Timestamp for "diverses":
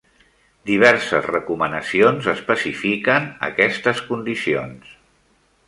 0.69-1.27